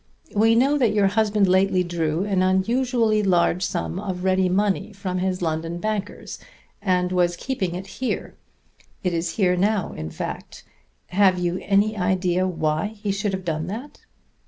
"We 0.35 0.55
know 0.55 0.79
that 0.79 0.95
your 0.95 1.05
husband 1.05 1.45
lately 1.47 1.83
drew 1.83 2.23
an 2.23 2.41
unusually 2.41 3.21
large 3.21 3.61
sum 3.61 3.99
of 3.99 4.23
ready 4.23 4.49
money 4.49 4.91
from 4.93 5.19
his 5.19 5.43
London 5.43 5.77
bankers, 5.77 6.39
and 6.81 7.11
was 7.11 7.35
keeping 7.37 7.75
it 7.75 7.85
here. 7.85 8.33
It 9.03 9.13
is 9.13 9.35
here 9.35 9.55
now, 9.55 9.93
in 9.93 10.09
fact. 10.09 10.63
Have 11.09 11.37
you 11.37 11.59
any 11.61 11.95
idea 11.95 12.47
why 12.47 12.87
he 12.99 13.11
should 13.11 13.33
have 13.33 13.45
done 13.45 13.67
that?" 13.67 13.99